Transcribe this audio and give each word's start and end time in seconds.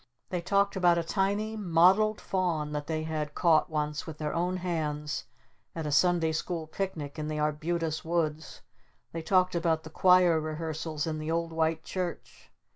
They 0.31 0.41
talked 0.41 0.75
about 0.75 0.97
a 0.97 1.03
tiny 1.03 1.55
mottled 1.55 2.19
Fawn 2.19 2.71
that 2.71 2.87
they 2.87 3.03
had 3.03 3.35
caught 3.35 3.69
once 3.69 4.07
with 4.07 4.17
their 4.17 4.33
own 4.33 4.57
hands 4.57 5.25
at 5.75 5.85
a 5.85 5.91
Sunday 5.91 6.31
School 6.31 6.65
picnic 6.65 7.19
in 7.19 7.27
the 7.27 7.37
Arbutus 7.37 8.03
Woods. 8.03 8.61
They 9.11 9.21
talked 9.21 9.53
about 9.53 9.83
the 9.83 9.91
choir 9.91 10.39
rehearsals 10.39 11.05
in 11.05 11.19
the 11.19 11.29
old 11.29 11.53
white 11.53 11.83
church. 11.83 12.49